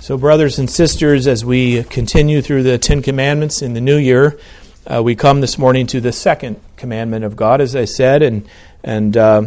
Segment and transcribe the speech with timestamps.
[0.00, 4.40] So, brothers and sisters, as we continue through the Ten Commandments in the new year,
[4.86, 8.48] uh, we come this morning to the second commandment of God, as I said, and
[8.82, 9.42] and uh,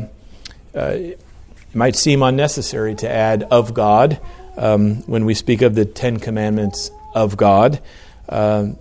[0.75, 1.19] uh, it
[1.73, 4.21] might seem unnecessary to add "of God"
[4.55, 7.81] um, when we speak of the Ten Commandments of God,
[8.29, 8.77] um,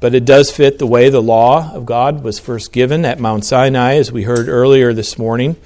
[0.00, 3.46] but it does fit the way the law of God was first given at Mount
[3.46, 5.56] Sinai, as we heard earlier this morning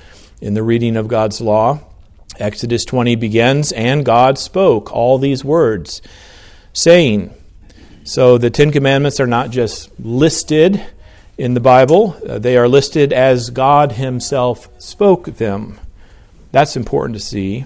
[0.40, 1.80] in the reading of God's law.
[2.38, 6.00] Exodus 20 begins, and God spoke all these words,
[6.72, 7.34] saying,
[8.04, 10.84] So the Ten Commandments are not just listed
[11.36, 15.78] in the Bible, uh, they are listed as God Himself spoke them.
[16.50, 17.64] That's important to see.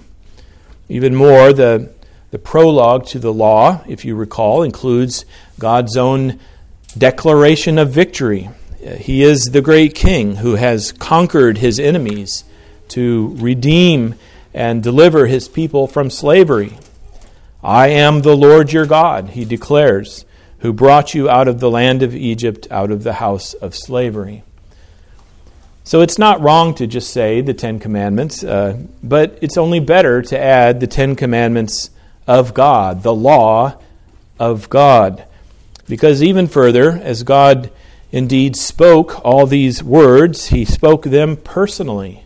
[0.89, 1.91] Even more, the,
[2.29, 5.25] the prologue to the law, if you recall, includes
[5.57, 6.39] God's own
[6.97, 8.49] declaration of victory.
[8.85, 12.43] Uh, he is the great king who has conquered his enemies
[12.89, 14.13] to redeem
[14.53, 16.77] and deliver his people from slavery.
[17.63, 20.25] I am the Lord your God, he declares,
[20.59, 24.43] who brought you out of the land of Egypt, out of the house of slavery.
[25.85, 30.21] So it's not wrong to just say the Ten Commandments, uh, but it's only better
[30.21, 31.89] to add the Ten Commandments
[32.25, 33.77] of God, the law
[34.39, 35.25] of God.
[35.87, 37.69] Because even further, as God
[38.11, 42.23] indeed spoke all these words, he spoke them personally.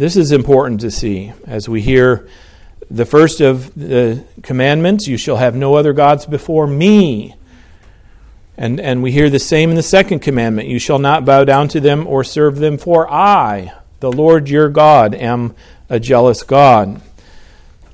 [0.00, 2.26] This is important to see as we hear
[2.90, 7.34] the first of the commandments you shall have no other gods before me.
[8.56, 11.68] And, and we hear the same in the second commandment you shall not bow down
[11.68, 15.54] to them or serve them, for I, the Lord your God, am
[15.90, 17.02] a jealous God.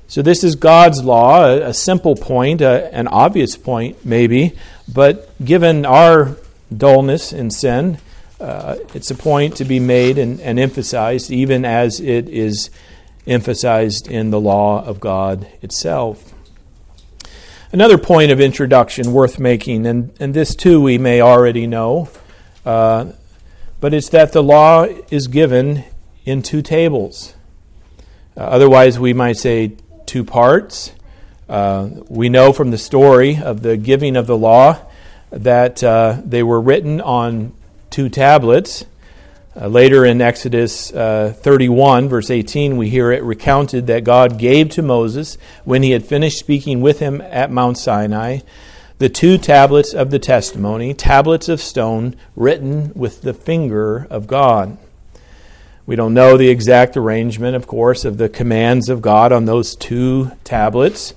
[0.07, 4.53] So, this is God's law, a, simple point, a, an obvious point, maybe,
[4.87, 6.37] but given our
[6.73, 7.97] dullness in sin,
[8.39, 12.69] uh, it's a point to be made and, and emphasized, even as it is
[13.25, 16.33] emphasized in the law of God itself.
[17.71, 22.09] Another point of introduction worth making, and, and this too we may already know,
[22.65, 23.11] uh,
[23.79, 25.83] but it's that the law is given
[26.23, 27.35] in two tables.
[28.37, 29.73] Uh, otherwise, we might say
[30.05, 30.93] two parts.
[31.49, 34.79] Uh, we know from the story of the giving of the law
[35.31, 37.53] that uh, they were written on
[37.97, 38.85] two tablets.
[39.59, 44.69] Uh, later in Exodus uh, 31, verse 18, we hear it recounted that God gave
[44.69, 45.35] to Moses,
[45.65, 48.41] when he had finished speaking with him at Mount Sinai,
[48.99, 54.77] the two tablets of the testimony, tablets of stone written with the finger of God.
[55.87, 59.75] We don't know the exact arrangement, of course, of the commands of God on those
[59.75, 61.15] two tablets,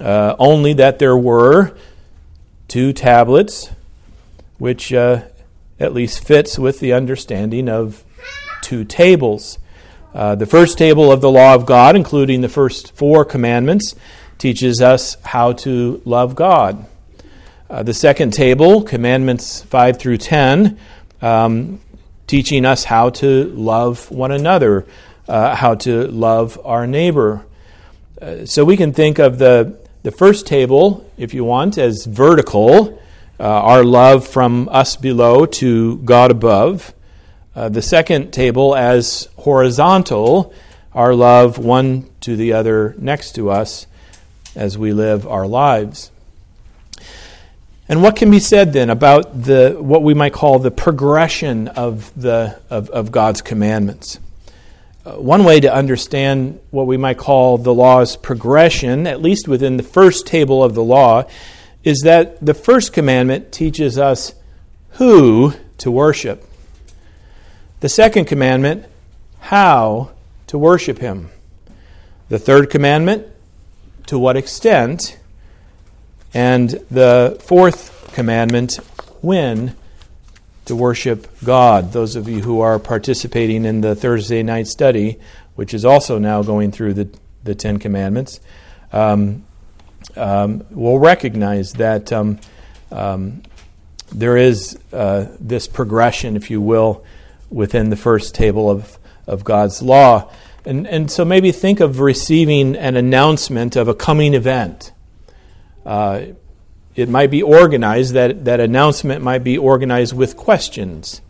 [0.00, 1.76] uh, only that there were
[2.66, 3.70] two tablets
[4.62, 5.22] which uh,
[5.82, 8.04] at least fits with the understanding of
[8.62, 9.58] two tables.
[10.14, 13.94] Uh, the first table of the law of God, including the first four commandments,
[14.38, 16.86] teaches us how to love God.
[17.68, 20.78] Uh, the second table, commandments 5 through 10,
[21.20, 21.80] um,
[22.26, 24.86] teaching us how to love one another,
[25.28, 27.44] uh, how to love our neighbor.
[28.20, 33.01] Uh, so we can think of the, the first table, if you want, as vertical,
[33.42, 36.94] uh, our love from us below to God above.
[37.56, 40.54] Uh, the second table as horizontal,
[40.94, 43.88] our love one to the other next to us
[44.54, 46.12] as we live our lives.
[47.88, 52.12] And what can be said then about the what we might call the progression of
[52.14, 54.20] the of, of God's commandments?
[55.04, 59.78] Uh, one way to understand what we might call the law's progression, at least within
[59.78, 61.24] the first table of the law,
[61.84, 64.34] is that the first commandment teaches us
[64.92, 66.48] who to worship.
[67.80, 68.86] The second commandment,
[69.40, 70.10] how
[70.46, 71.30] to worship Him.
[72.28, 73.26] The third commandment,
[74.06, 75.18] to what extent.
[76.32, 78.76] And the fourth commandment,
[79.20, 79.74] when
[80.66, 81.92] to worship God.
[81.92, 85.18] Those of you who are participating in the Thursday night study,
[85.56, 87.08] which is also now going through the,
[87.42, 88.40] the Ten Commandments,
[88.92, 89.44] um,
[90.16, 92.38] um, will recognize that um,
[92.90, 93.42] um,
[94.12, 97.04] there is uh, this progression, if you will,
[97.50, 100.30] within the first table of, of God's law.
[100.64, 104.92] And, and so maybe think of receiving an announcement of a coming event.
[105.84, 106.26] Uh,
[106.94, 111.20] it might be organized, that, that announcement might be organized with questions,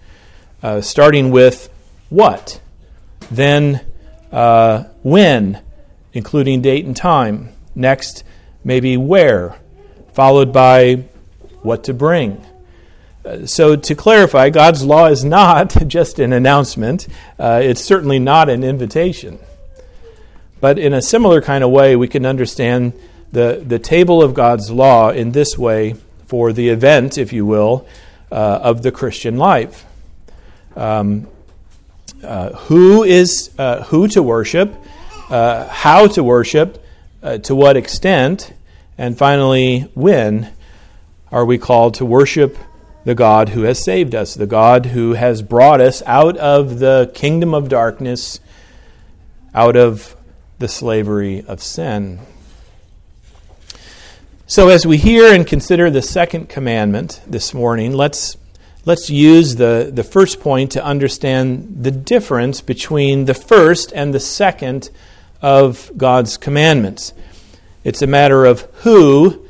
[0.62, 1.70] uh, starting with
[2.10, 2.60] what,
[3.30, 3.80] then
[4.32, 5.62] uh, when,
[6.12, 7.50] including date and time.
[7.74, 8.24] Next,
[8.64, 9.56] maybe where,
[10.12, 11.04] followed by
[11.62, 12.44] what to bring.
[13.24, 17.06] Uh, so, to clarify, God's law is not just an announcement,
[17.38, 19.38] uh, it's certainly not an invitation.
[20.60, 22.92] But in a similar kind of way, we can understand
[23.32, 27.86] the, the table of God's law in this way for the event, if you will,
[28.30, 29.84] uh, of the Christian life.
[30.76, 31.26] Um,
[32.22, 34.72] uh, who is uh, who to worship,
[35.28, 36.81] uh, how to worship,
[37.22, 38.52] uh, to what extent,
[38.98, 40.52] and finally, when
[41.30, 42.58] are we called to worship
[43.04, 47.10] the God who has saved us, the God who has brought us out of the
[47.14, 48.40] kingdom of darkness,
[49.54, 50.16] out of
[50.58, 52.20] the slavery of sin.
[54.46, 58.36] So, as we hear and consider the second commandment this morning, let's,
[58.84, 64.20] let's use the, the first point to understand the difference between the first and the
[64.20, 64.90] second
[65.42, 67.12] of God's commandments.
[67.84, 69.44] It's a matter of who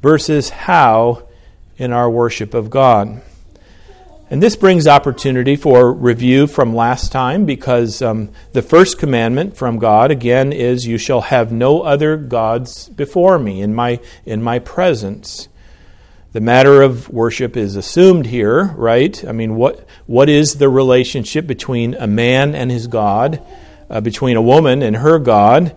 [0.00, 1.28] versus how
[1.76, 3.20] in our worship of God.
[4.30, 9.78] And this brings opportunity for review from last time because um, the first commandment from
[9.78, 14.58] God, again, is You shall have no other gods before me in my, in my
[14.58, 15.48] presence.
[16.32, 19.22] The matter of worship is assumed here, right?
[19.22, 23.42] I mean, what, what is the relationship between a man and his God,
[23.92, 25.76] uh, between a woman and her God,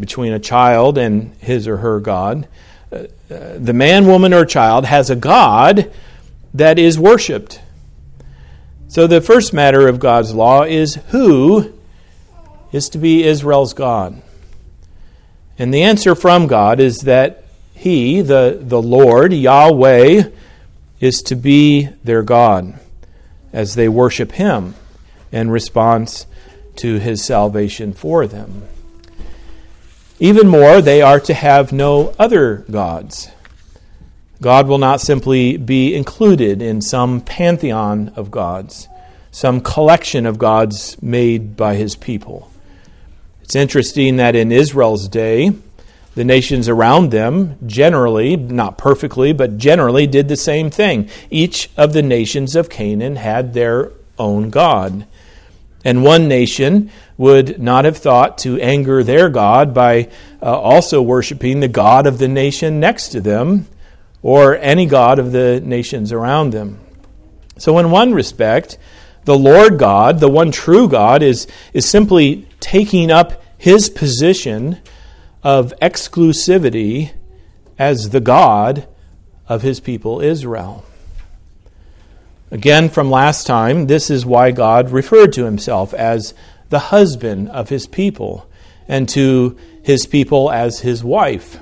[0.00, 2.48] between a child and his or her God?
[2.90, 2.96] Uh,
[3.30, 5.92] uh, the man, woman, or child has a God
[6.54, 7.60] that is worshiped.
[8.88, 11.72] So the first matter of God's law is who
[12.70, 14.22] is to be Israel's God?
[15.58, 17.44] And the answer from God is that
[17.74, 20.24] He, the, the Lord, Yahweh,
[21.00, 22.78] is to be their God
[23.52, 24.74] as they worship Him
[25.32, 26.26] in response
[26.76, 28.64] to His salvation for them.
[30.18, 33.28] Even more, they are to have no other gods.
[34.40, 38.88] God will not simply be included in some pantheon of gods,
[39.30, 42.50] some collection of gods made by his people.
[43.42, 45.52] It's interesting that in Israel's day,
[46.14, 51.08] the nations around them generally, not perfectly, but generally did the same thing.
[51.30, 55.06] Each of the nations of Canaan had their own God.
[55.84, 60.08] And one nation would not have thought to anger their God by
[60.40, 63.66] uh, also worshiping the God of the nation next to them
[64.22, 66.78] or any god of the nations around them.
[67.58, 68.78] So, in one respect,
[69.24, 74.78] the Lord God, the one true God, is, is simply taking up his position
[75.42, 77.12] of exclusivity
[77.78, 78.88] as the God
[79.48, 80.84] of his people Israel.
[82.52, 86.34] Again, from last time, this is why God referred to himself as
[86.68, 88.46] the husband of his people
[88.86, 91.58] and to his people as his wife.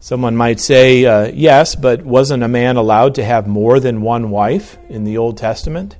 [0.00, 4.30] Someone might say, uh, yes, but wasn't a man allowed to have more than one
[4.30, 5.96] wife in the Old Testament?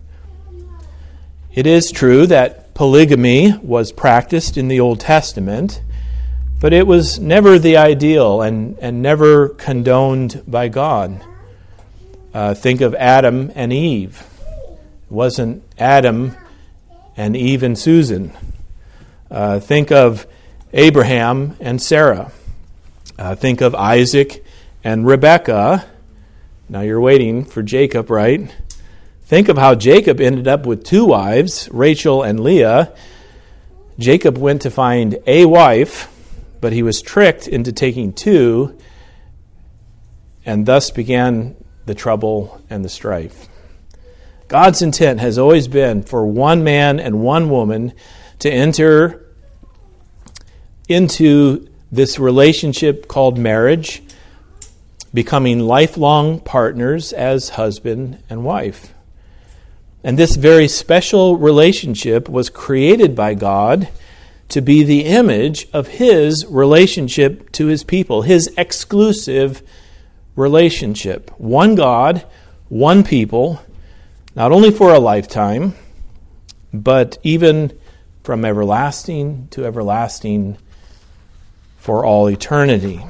[1.54, 5.82] It is true that polygamy was practiced in the Old Testament,
[6.58, 11.24] but it was never the ideal and, and never condoned by God.
[12.34, 14.24] Uh, think of Adam and Eve.
[15.04, 16.34] It wasn't Adam
[17.14, 18.32] and Eve and Susan.
[19.30, 20.26] Uh, think of
[20.72, 22.32] Abraham and Sarah.
[23.18, 24.42] Uh, think of Isaac
[24.82, 25.84] and Rebekah.
[26.70, 28.54] Now you're waiting for Jacob, right?
[29.24, 32.94] Think of how Jacob ended up with two wives, Rachel and Leah.
[33.98, 36.08] Jacob went to find a wife,
[36.62, 38.78] but he was tricked into taking two,
[40.46, 43.48] and thus began the trouble and the strife.
[44.48, 47.92] God's intent has always been for one man and one woman
[48.40, 49.24] to enter
[50.88, 54.02] into this relationship called marriage,
[55.14, 58.92] becoming lifelong partners as husband and wife.
[60.04, 63.88] And this very special relationship was created by God
[64.48, 69.62] to be the image of His relationship to His people, His exclusive
[70.36, 71.30] relationship.
[71.38, 72.24] One God,
[72.68, 73.60] one people,
[74.34, 75.74] not only for a lifetime,
[76.72, 77.78] but even
[78.22, 80.56] from everlasting to everlasting
[81.76, 83.04] for all eternity.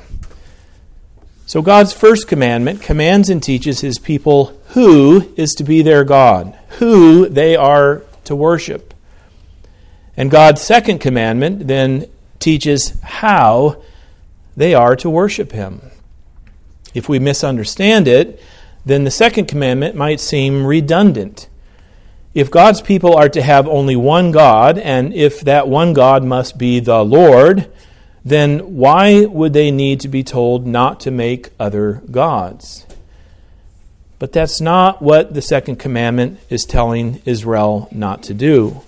[1.47, 6.59] So, God's first commandment commands and teaches his people who is to be their God,
[6.79, 8.95] who they are to worship.
[10.17, 12.07] And God's second commandment then
[12.39, 13.83] teaches how
[14.57, 15.92] they are to worship him.
[16.95, 18.41] If we misunderstand it,
[18.85, 21.49] then the second commandment might seem redundant.
[22.35, 26.59] If God's people are to have only one God, and if that one God must
[26.59, 27.71] be the Lord,
[28.25, 32.87] then why would they need to be told not to make other gods?
[34.19, 38.83] But that's not what the second commandment is telling Israel not to do.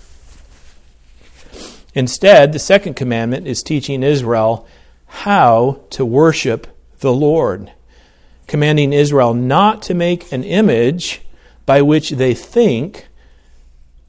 [1.94, 4.66] Instead, the second commandment is teaching Israel
[5.06, 6.66] how to worship
[7.00, 7.72] the Lord,
[8.46, 11.22] commanding Israel not to make an image
[11.66, 13.06] by which they think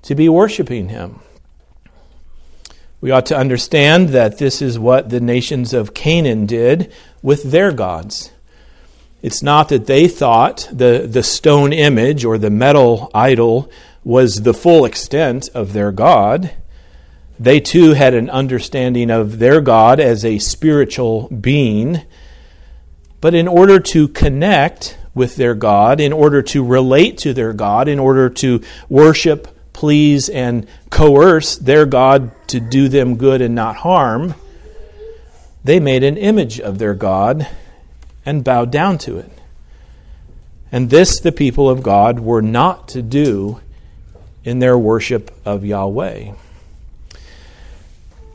[0.01, 1.19] to be worshiping Him.
[3.01, 7.71] We ought to understand that this is what the nations of Canaan did with their
[7.71, 8.31] gods.
[9.21, 13.69] It's not that they thought the, the stone image or the metal idol
[14.03, 16.51] was the full extent of their God.
[17.39, 22.01] They too had an understanding of their God as a spiritual being.
[23.25, 27.87] But in order to connect with their God, in order to relate to their God,
[27.87, 33.77] in order to worship, please, and coerce their God to do them good and not
[33.77, 34.35] harm,
[35.63, 37.47] they made an image of their God
[38.27, 39.31] and bowed down to it.
[40.71, 43.59] And this the people of God were not to do
[44.43, 46.33] in their worship of Yahweh.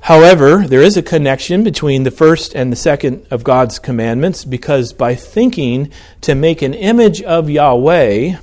[0.00, 4.92] However, there is a connection between the first and the second of God's commandments because
[4.95, 5.92] by thinking
[6.23, 8.37] to make an image of Yahweh,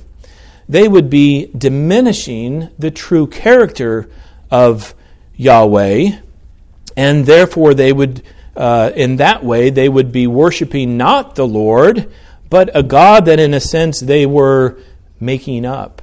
[0.68, 4.08] they would be diminishing the true character
[4.50, 4.94] of
[5.36, 6.18] Yahweh,
[6.96, 8.22] and therefore they would,
[8.56, 12.10] uh, in that way, they would be worshiping not the Lord,
[12.50, 14.78] but a God that in a sense they were
[15.18, 16.02] making up.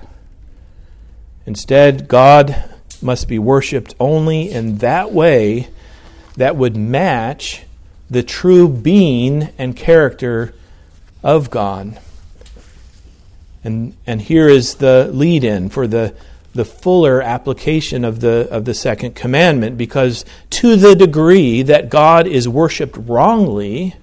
[1.46, 2.75] Instead, God
[3.06, 5.70] must be worshiped only in that way
[6.36, 7.64] that would match
[8.10, 10.54] the true being and character
[11.24, 12.00] of God.
[13.64, 16.14] And, and here is the lead in for the,
[16.54, 22.28] the fuller application of the, of the second commandment, because to the degree that God
[22.28, 23.96] is worshiped wrongly,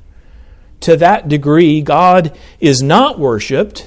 [0.80, 3.87] to that degree God is not worshiped,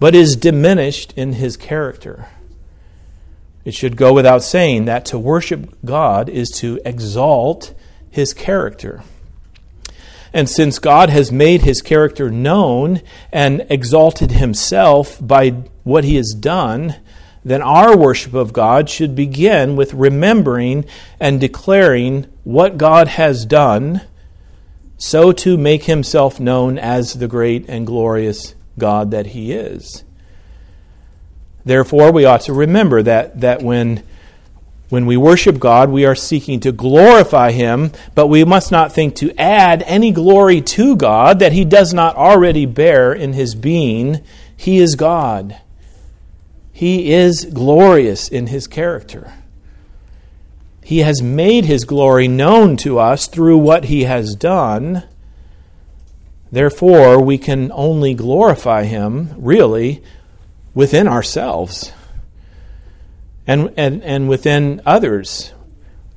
[0.00, 2.28] but is diminished in his character.
[3.64, 7.74] It should go without saying that to worship God is to exalt
[8.10, 9.02] his character.
[10.32, 15.50] And since God has made his character known and exalted himself by
[15.84, 16.96] what he has done,
[17.44, 20.84] then our worship of God should begin with remembering
[21.20, 24.02] and declaring what God has done,
[24.96, 30.04] so to make himself known as the great and glorious God that he is.
[31.64, 34.02] Therefore, we ought to remember that, that when,
[34.88, 39.14] when we worship God, we are seeking to glorify Him, but we must not think
[39.16, 44.20] to add any glory to God that He does not already bear in His being.
[44.56, 45.60] He is God.
[46.72, 49.32] He is glorious in His character.
[50.82, 55.04] He has made His glory known to us through what He has done.
[56.50, 60.02] Therefore, we can only glorify Him, really,
[60.74, 61.92] within ourselves
[63.46, 65.52] and, and, and within others,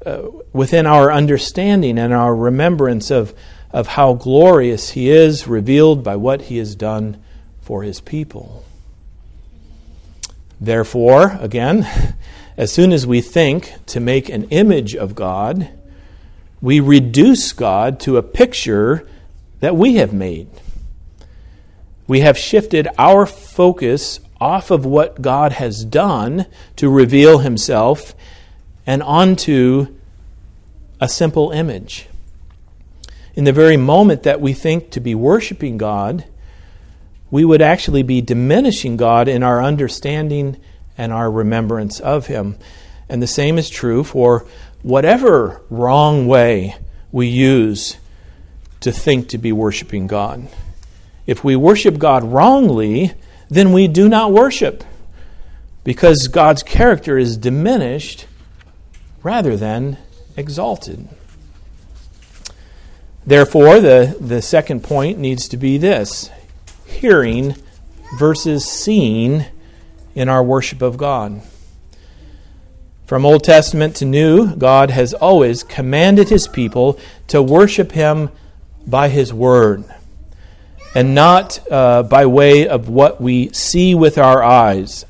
[0.06, 3.34] uh, within our understanding and our remembrance of,
[3.72, 7.22] of how glorious He is, revealed by what He has done
[7.62, 8.64] for His people.
[10.62, 11.88] Therefore, again,
[12.58, 15.70] as soon as we think to make an image of God,
[16.62, 19.08] we reduce God to a picture
[19.60, 20.48] that we have made.
[22.08, 28.14] We have shifted our focus off of what God has done to reveal himself
[28.86, 29.88] and onto
[31.00, 32.08] a simple image.
[33.34, 36.26] In the very moment that we think to be worshiping God,
[37.32, 40.58] we would actually be diminishing God in our understanding
[40.98, 42.56] and our remembrance of Him.
[43.10, 44.46] And the same is true for
[44.84, 46.76] whatever wrong way
[47.12, 47.98] we use
[48.80, 50.48] to think to be worshiping God.
[51.28, 53.14] If we worship God wrongly,
[53.50, 54.84] then we do not worship
[55.84, 58.26] because God's character is diminished
[59.24, 59.98] rather than
[60.36, 61.08] exalted.
[63.26, 66.30] Therefore, the, the second point needs to be this
[66.86, 67.56] hearing
[68.18, 69.46] versus seeing
[70.14, 71.42] in our worship of God.
[73.06, 78.30] From Old Testament to New, God has always commanded his people to worship him
[78.88, 79.84] by his word
[80.96, 85.06] and not uh, by way of what we see with our eyes.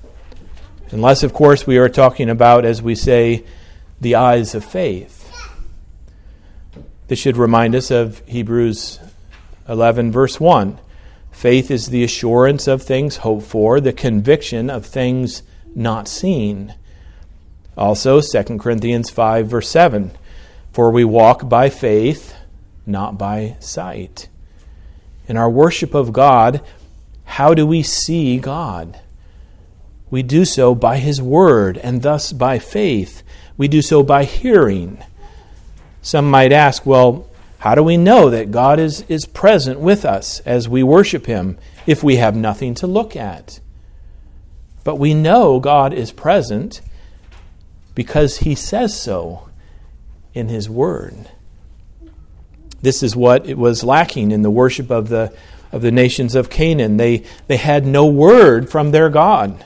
[0.90, 3.46] Unless, of course, we are talking about, as we say,
[4.02, 5.32] the eyes of faith.
[7.08, 9.00] This should remind us of Hebrews
[9.70, 10.80] 11, verse 1.
[11.32, 15.44] Faith is the assurance of things hoped for, the conviction of things
[15.76, 16.74] not seen.
[17.78, 20.12] Also, 2 Corinthians 5, verse 7.
[20.74, 22.34] For we walk by faith,
[22.88, 24.30] not by sight
[25.28, 26.62] in our worship of God,
[27.26, 29.00] how do we see God?
[30.10, 33.24] We do so by His Word, and thus by faith.
[33.58, 35.04] We do so by hearing.
[36.02, 37.28] some might ask, well,
[37.60, 41.58] how do we know that God is, is present with us as we worship Him
[41.88, 43.60] if we have nothing to look at?
[44.84, 46.82] But we know God is present
[47.96, 49.50] because He says so
[50.36, 51.32] in His Word.
[52.86, 55.34] This is what it was lacking in the worship of the,
[55.72, 56.98] of the nations of Canaan.
[56.98, 59.66] They, they had no word from their God.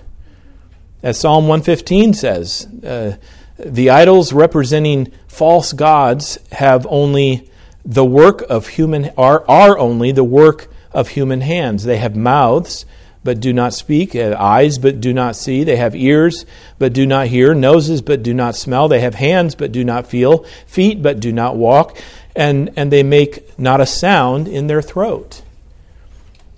[1.03, 3.17] As Psalm 115 says, uh,
[3.57, 7.51] the idols representing false gods have only
[7.83, 11.83] the work of human are, are only the work of human hands.
[11.83, 12.85] They have mouths
[13.21, 16.45] but do not speak, have eyes but do not see, they have ears
[16.77, 20.07] but do not hear, noses but do not smell, they have hands but do not
[20.07, 21.97] feel, feet but do not walk,
[22.35, 25.41] and, and they make not a sound in their throat.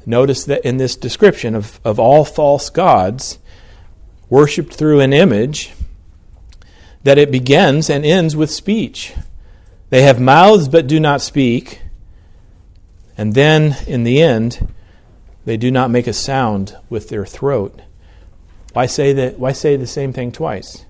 [0.05, 3.39] Notice that in this description of, of all false gods,
[4.29, 5.73] worshipped through an image,
[7.03, 9.13] that it begins and ends with speech.
[9.89, 11.81] They have mouths but do not speak.
[13.17, 14.69] And then, in the end,
[15.45, 17.81] they do not make a sound with their throat.
[18.73, 20.85] Why say, that, why say the same thing twice?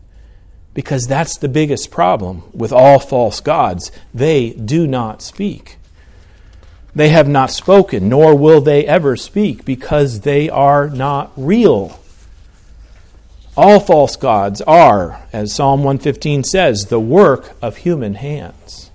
[0.73, 3.91] Because that's the biggest problem with all false gods.
[4.13, 5.77] They do not speak.
[6.95, 11.99] They have not spoken, nor will they ever speak, because they are not real.
[13.55, 18.91] All false gods are, as Psalm 115 says, the work of human hands.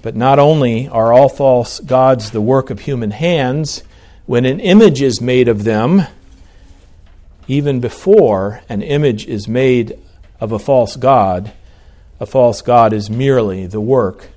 [0.00, 3.82] But not only are all false gods the work of human hands,
[4.26, 6.02] when an image is made of them,
[7.52, 9.98] even before an image is made
[10.40, 11.52] of a false god,
[12.18, 14.30] a false god is merely the work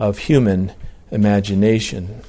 [0.00, 0.72] of human
[1.12, 2.22] imagination.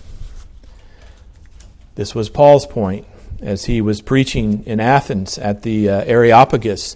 [1.95, 3.07] This was Paul's point
[3.41, 6.95] as he was preaching in Athens at the uh, Areopagus,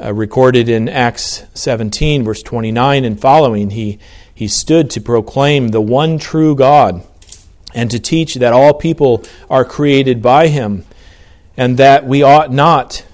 [0.00, 3.70] uh, recorded in Acts 17, verse 29 and following.
[3.70, 3.98] He,
[4.32, 7.04] he stood to proclaim the one true God
[7.74, 10.84] and to teach that all people are created by him
[11.56, 13.04] and that we ought not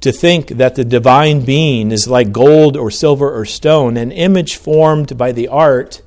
[0.00, 4.56] to think that the divine being is like gold or silver or stone, an image
[4.56, 6.02] formed by the art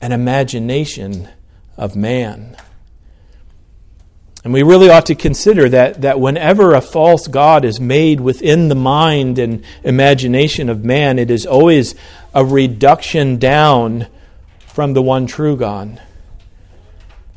[0.00, 1.28] and imagination
[1.76, 2.56] of man.
[4.44, 8.68] And we really ought to consider that, that whenever a false God is made within
[8.68, 11.96] the mind and imagination of man, it is always
[12.32, 14.06] a reduction down
[14.68, 16.00] from the one true God.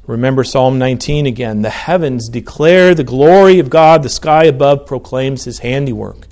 [0.09, 1.61] Remember Psalm 19 again.
[1.61, 6.25] The heavens declare the glory of God, the sky above proclaims his handiwork.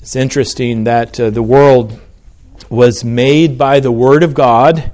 [0.00, 1.98] It's interesting that uh, the world
[2.68, 4.92] was made by the Word of God.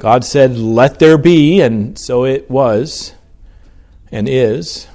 [0.00, 3.14] God said, Let there be, and so it was
[4.10, 4.88] and is.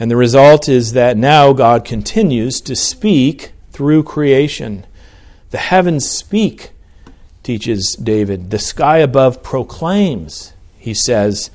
[0.00, 4.84] And the result is that now God continues to speak through creation.
[5.50, 6.70] The heavens speak,
[7.42, 8.50] teaches David.
[8.50, 11.50] The sky above proclaims, he says.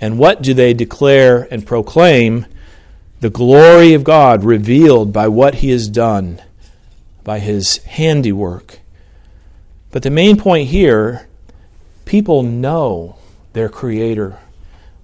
[0.00, 2.46] And what do they declare and proclaim?
[3.20, 6.40] The glory of God revealed by what he has done,
[7.24, 8.78] by his handiwork.
[9.90, 11.26] But the main point here
[12.04, 13.16] people know
[13.52, 14.38] their Creator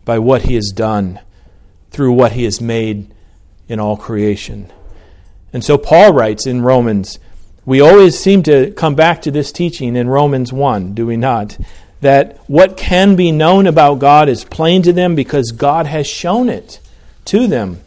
[0.04, 1.20] by what he has done
[1.90, 3.12] through what he has made
[3.68, 4.70] in all creation.
[5.52, 7.18] And so Paul writes in Romans,
[7.66, 11.56] we always seem to come back to this teaching in Romans 1, do we not?
[12.00, 16.48] That what can be known about God is plain to them because God has shown
[16.48, 16.80] it
[17.26, 17.80] to them.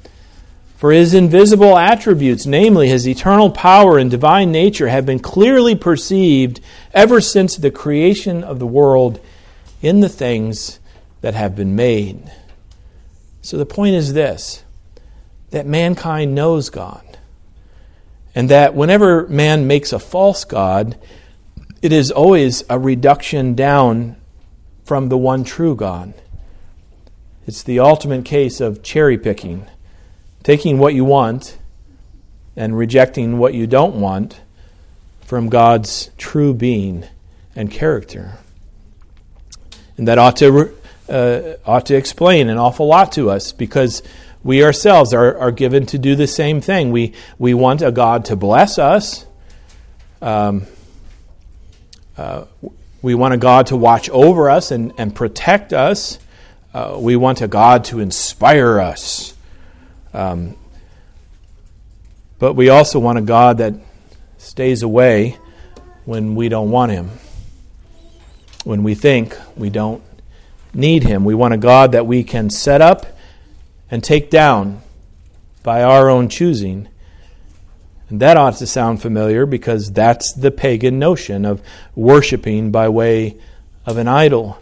[0.77, 6.59] For his invisible attributes, namely his eternal power and divine nature, have been clearly perceived
[6.93, 9.19] ever since the creation of the world
[9.81, 10.79] in the things
[11.21, 12.31] that have been made.
[13.41, 14.63] So the point is this
[15.51, 17.06] that mankind knows God.
[18.37, 20.95] And that whenever man makes a false God,
[21.81, 24.15] it is always a reduction down
[24.85, 26.13] from the one true God.
[27.47, 29.65] It's the ultimate case of cherry picking,
[30.43, 31.57] taking what you want
[32.55, 34.39] and rejecting what you don't want
[35.21, 37.05] from God's true being
[37.55, 38.33] and character.
[39.97, 40.75] And that ought to
[41.09, 44.03] uh, ought to explain an awful lot to us because
[44.43, 46.91] we ourselves are, are given to do the same thing.
[46.91, 49.25] We, we want a God to bless us.
[50.21, 50.65] Um,
[52.17, 52.45] uh,
[53.01, 56.19] we want a God to watch over us and, and protect us.
[56.73, 59.33] Uh, we want a God to inspire us.
[60.13, 60.55] Um,
[62.39, 63.73] but we also want a God that
[64.37, 65.37] stays away
[66.05, 67.11] when we don't want Him,
[68.63, 70.03] when we think we don't
[70.73, 71.25] need Him.
[71.25, 73.16] We want a God that we can set up
[73.89, 74.81] and take down
[75.63, 76.87] by our own choosing.
[78.09, 81.61] And that ought to sound familiar because that's the pagan notion of
[81.95, 83.37] worshiping by way
[83.85, 84.59] of an idol.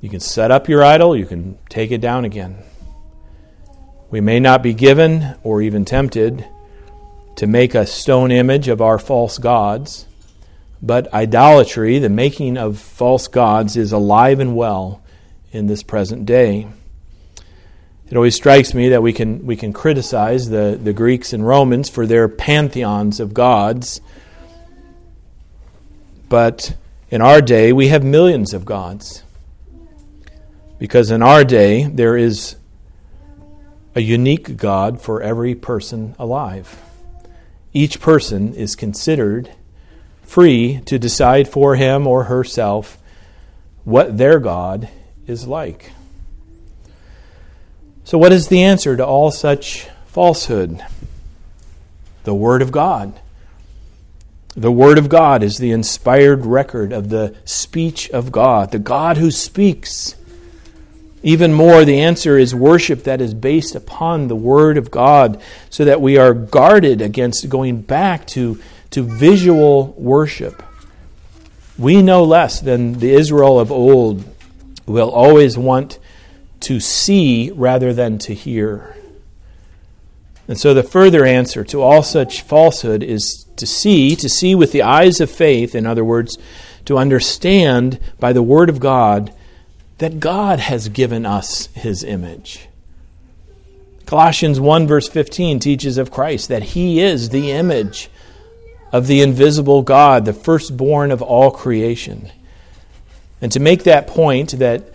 [0.00, 2.58] You can set up your idol, you can take it down again.
[4.10, 6.46] We may not be given or even tempted
[7.36, 10.06] to make a stone image of our false gods,
[10.80, 15.02] but idolatry, the making of false gods, is alive and well
[15.52, 16.68] in this present day.
[18.08, 21.88] It always strikes me that we can, we can criticize the, the Greeks and Romans
[21.88, 24.00] for their pantheons of gods,
[26.28, 26.76] but
[27.10, 29.24] in our day we have millions of gods.
[30.78, 32.56] Because in our day there is
[33.96, 36.80] a unique God for every person alive.
[37.72, 39.50] Each person is considered
[40.22, 42.98] free to decide for him or herself
[43.84, 44.90] what their God
[45.26, 45.92] is like.
[48.06, 50.80] So, what is the answer to all such falsehood?
[52.22, 53.18] The Word of God.
[54.54, 59.16] The Word of God is the inspired record of the speech of God, the God
[59.16, 60.14] who speaks.
[61.24, 65.84] Even more, the answer is worship that is based upon the Word of God, so
[65.84, 70.62] that we are guarded against going back to, to visual worship.
[71.76, 74.24] We no less than the Israel of old
[74.86, 75.98] will always want
[76.60, 78.96] to see rather than to hear.
[80.48, 84.72] And so the further answer to all such falsehood is to see, to see with
[84.72, 86.38] the eyes of faith, in other words,
[86.84, 89.32] to understand by the Word of God
[89.98, 92.68] that God has given us His image.
[94.04, 98.08] Colossians 1, verse 15 teaches of Christ that He is the image
[98.92, 102.30] of the invisible God, the firstborn of all creation.
[103.40, 104.92] And to make that point that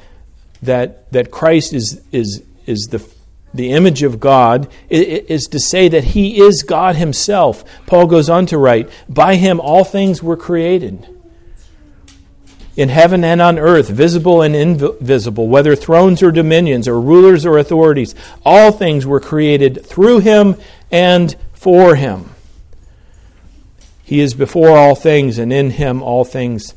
[0.61, 3.05] that, that Christ is, is, is the,
[3.53, 7.63] the image of God is to say that he is God himself.
[7.85, 11.07] Paul goes on to write, By him all things were created.
[12.77, 17.57] In heaven and on earth, visible and invisible, whether thrones or dominions or rulers or
[17.57, 20.55] authorities, all things were created through him
[20.89, 22.29] and for him.
[24.03, 26.73] He is before all things, and in him all things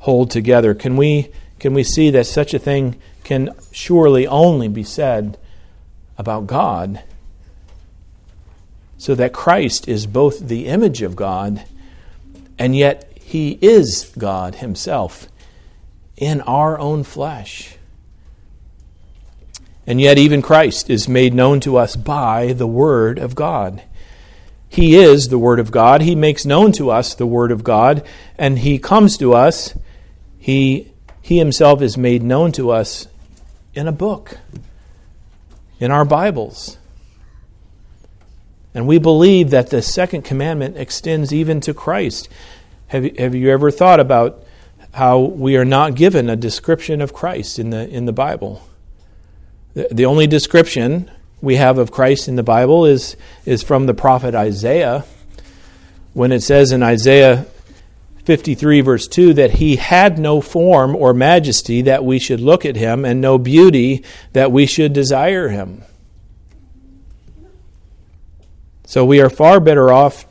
[0.00, 0.74] hold together.
[0.74, 5.38] Can we can we see that such a thing can surely only be said
[6.18, 7.02] about God.
[8.98, 11.64] So that Christ is both the image of God
[12.58, 15.28] and yet he is God himself
[16.16, 17.76] in our own flesh.
[19.86, 23.82] And yet, even Christ is made known to us by the Word of God.
[24.68, 26.02] He is the Word of God.
[26.02, 29.74] He makes known to us the Word of God, and He comes to us.
[30.38, 30.89] He
[31.30, 33.06] he himself is made known to us
[33.72, 34.38] in a book,
[35.78, 36.76] in our Bibles.
[38.74, 42.28] And we believe that the second commandment extends even to Christ.
[42.88, 44.42] Have have you ever thought about
[44.92, 48.68] how we are not given a description of Christ in the, in the Bible?
[49.74, 51.08] The, the only description
[51.40, 53.16] we have of Christ in the Bible is,
[53.46, 55.04] is from the prophet Isaiah
[56.12, 57.46] when it says in Isaiah
[58.24, 62.76] 53, verse 2, that he had no form or majesty that we should look at
[62.76, 65.82] him, and no beauty that we should desire him.
[68.84, 70.26] So we are far better off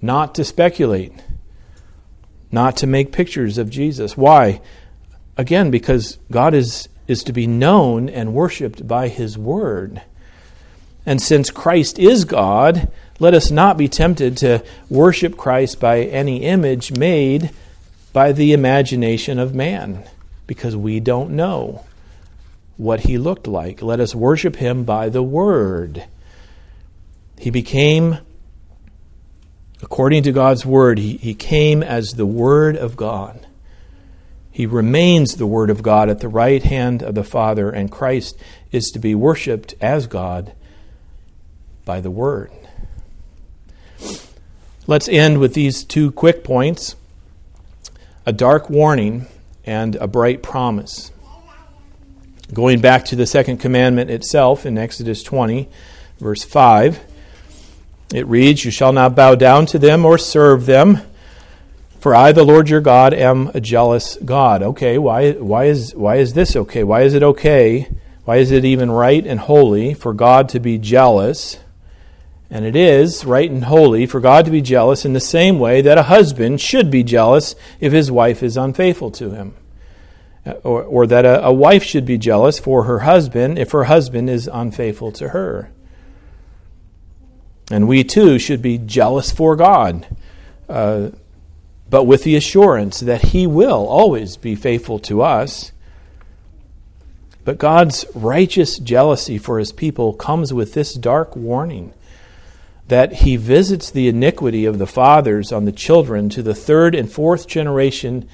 [0.00, 1.12] not to speculate,
[2.52, 4.16] not to make pictures of Jesus.
[4.16, 4.60] Why?
[5.36, 10.02] Again, because God is, is to be known and worshiped by his word.
[11.04, 16.44] And since Christ is God, let us not be tempted to worship Christ by any
[16.44, 17.50] image made
[18.12, 20.04] by the imagination of man,
[20.46, 21.84] because we don't know
[22.76, 23.82] what he looked like.
[23.82, 26.04] Let us worship him by the Word.
[27.38, 28.18] He became,
[29.82, 33.46] according to God's Word, he, he came as the Word of God.
[34.50, 38.36] He remains the Word of God at the right hand of the Father, and Christ
[38.72, 40.52] is to be worshiped as God
[41.84, 42.50] by the Word.
[44.88, 46.96] Let's end with these two quick points
[48.24, 49.26] a dark warning
[49.66, 51.12] and a bright promise.
[52.54, 55.68] Going back to the second commandment itself in Exodus 20,
[56.18, 57.00] verse 5,
[58.14, 61.02] it reads, You shall not bow down to them or serve them,
[62.00, 64.62] for I, the Lord your God, am a jealous God.
[64.62, 66.82] Okay, why, why, is, why is this okay?
[66.82, 67.90] Why is it okay?
[68.24, 71.58] Why is it even right and holy for God to be jealous?
[72.50, 75.82] And it is right and holy for God to be jealous in the same way
[75.82, 79.54] that a husband should be jealous if his wife is unfaithful to him.
[80.62, 84.30] Or, or that a, a wife should be jealous for her husband if her husband
[84.30, 85.70] is unfaithful to her.
[87.70, 90.06] And we too should be jealous for God,
[90.70, 91.10] uh,
[91.90, 95.72] but with the assurance that He will always be faithful to us.
[97.44, 101.92] But God's righteous jealousy for His people comes with this dark warning
[102.88, 107.10] that He visits the iniquity of the fathers on the children to the third and
[107.10, 108.28] fourth generation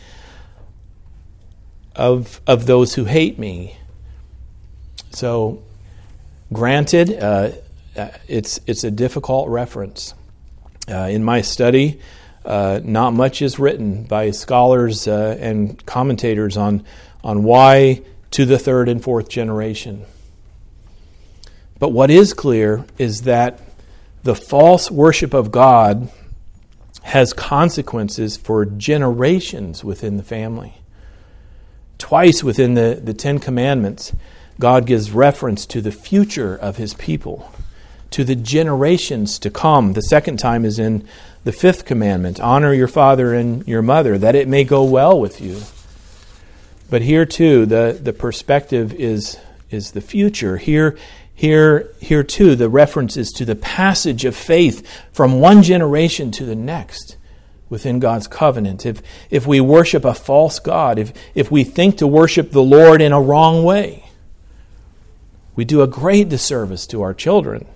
[1.94, 3.76] of, of those who hate me.
[5.10, 5.62] So,
[6.52, 7.52] granted, uh,
[7.96, 10.14] uh, it's, it's a difficult reference.
[10.88, 12.00] Uh, in my study,
[12.44, 16.84] uh, not much is written by scholars uh, and commentators on,
[17.22, 20.04] on why to the third and fourth generation.
[21.78, 23.60] But what is clear is that
[24.24, 26.10] the false worship of God
[27.02, 30.78] has consequences for generations within the family.
[31.98, 34.12] Twice within the, the Ten Commandments,
[34.58, 37.52] God gives reference to the future of his people
[38.10, 39.92] to the generations to come.
[39.92, 41.06] The second time is in
[41.42, 45.40] the fifth commandment honor your father and your mother, that it may go well with
[45.40, 45.62] you.
[46.88, 49.36] But here too, the, the perspective is,
[49.68, 50.58] is the future.
[50.58, 50.96] Here,
[51.34, 56.44] here, here too, the reference is to the passage of faith from one generation to
[56.44, 57.16] the next
[57.68, 58.86] within God's covenant.
[58.86, 63.02] If, if we worship a false God, if, if we think to worship the Lord
[63.02, 64.04] in a wrong way,
[65.56, 67.66] we do a great disservice to our children.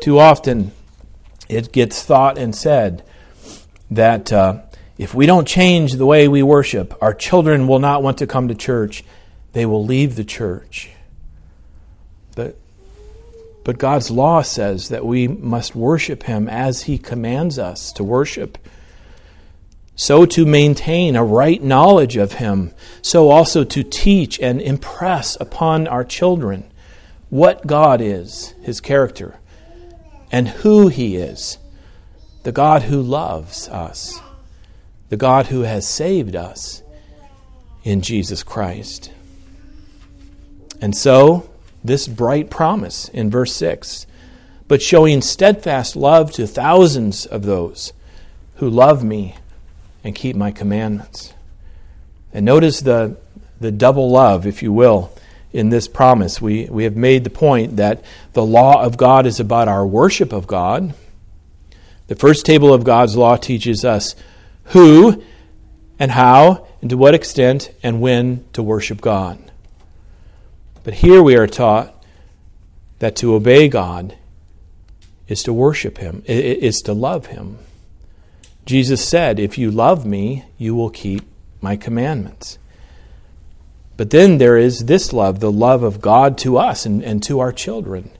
[0.00, 0.72] Too often,
[1.48, 3.04] it gets thought and said
[3.90, 4.62] that uh,
[4.96, 8.48] if we don't change the way we worship, our children will not want to come
[8.48, 9.04] to church.
[9.52, 10.90] They will leave the church.
[13.64, 18.58] But, God's law says that we must worship Him as He commands us to worship.
[19.94, 22.72] So to maintain a right knowledge of Him,
[23.02, 26.72] so also to teach and impress upon our children
[27.30, 29.38] what God is, His character,
[30.30, 31.58] and who He is
[32.42, 34.20] the God who loves us,
[35.08, 36.82] the God who has saved us
[37.84, 39.12] in Jesus Christ.
[40.80, 41.48] And so,
[41.84, 44.06] this bright promise in verse 6
[44.72, 47.92] but showing steadfast love to thousands of those
[48.54, 49.36] who love me
[50.02, 51.34] and keep my commandments.
[52.32, 53.18] And notice the,
[53.60, 55.12] the double love, if you will,
[55.52, 56.40] in this promise.
[56.40, 60.32] We, we have made the point that the law of God is about our worship
[60.32, 60.94] of God.
[62.06, 64.16] The first table of God's law teaches us
[64.68, 65.22] who
[65.98, 69.51] and how and to what extent and when to worship God.
[70.84, 71.94] But here we are taught
[72.98, 74.16] that to obey God
[75.28, 77.58] is to worship Him, is to love Him.
[78.64, 81.22] Jesus said, If you love me, you will keep
[81.60, 82.58] my commandments.
[83.96, 87.40] But then there is this love, the love of God to us and, and to
[87.40, 88.10] our children.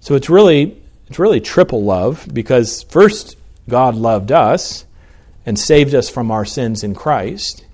[0.00, 3.36] So it's really it's really triple love because first
[3.68, 4.84] God loved us
[5.44, 7.64] and saved us from our sins in Christ.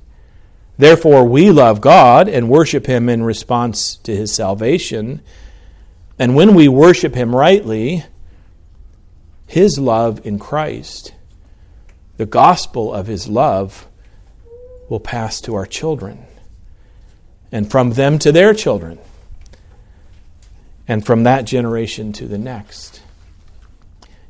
[0.78, 5.20] Therefore we love God and worship him in response to his salvation.
[6.18, 8.04] And when we worship him rightly,
[9.46, 11.12] his love in Christ,
[12.16, 13.88] the gospel of his love
[14.88, 16.24] will pass to our children
[17.50, 18.98] and from them to their children,
[20.86, 23.00] and from that generation to the next.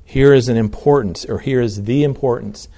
[0.05, 2.69] Here is an importance, or here is the importance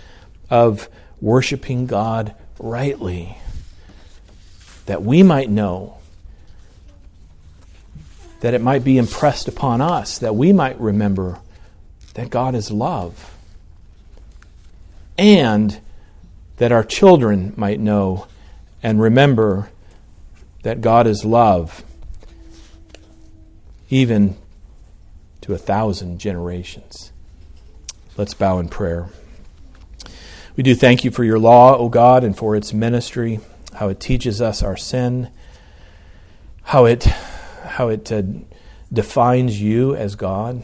[0.49, 0.89] of
[1.21, 3.37] worshiping God rightly,
[4.87, 5.99] that we might know,
[8.41, 11.39] that it might be impressed upon us, that we might remember
[12.15, 13.35] that God is love,
[15.19, 15.81] and
[16.57, 18.27] that our children might know
[18.83, 19.71] and remember
[20.63, 21.85] that God is love,
[23.89, 24.37] even
[25.43, 27.13] to a thousand generations.
[28.17, 29.09] Let's bow in prayer.
[30.57, 33.41] We do thank you for your law, O God, and for its ministry,
[33.81, 35.31] how it teaches us our sin,
[36.65, 38.21] how it, how it uh,
[38.93, 40.63] defines you as God,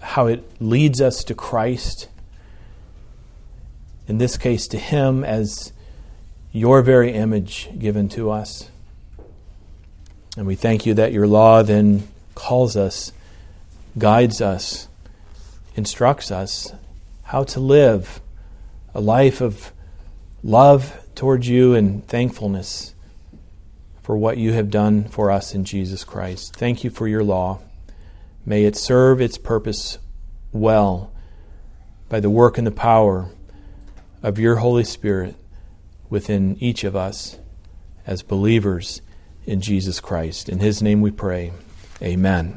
[0.00, 2.08] how it leads us to Christ,
[4.08, 5.74] in this case to Him as
[6.52, 8.70] your very image given to us.
[10.38, 13.12] And we thank you that your law then calls us,
[13.98, 14.88] guides us,
[15.76, 16.72] instructs us
[17.24, 18.22] how to live
[18.94, 19.70] a life of
[20.42, 22.94] love towards you and thankfulness
[24.00, 26.56] for what you have done for us in Jesus Christ.
[26.56, 27.58] Thank you for your law.
[28.46, 29.98] May it serve its purpose
[30.50, 31.12] well
[32.08, 33.28] by the work and the power
[34.22, 35.34] of your Holy Spirit
[36.08, 37.36] within each of us
[38.06, 39.02] as believers
[39.44, 40.48] in Jesus Christ.
[40.48, 41.52] In His name we pray.
[42.00, 42.56] Amen.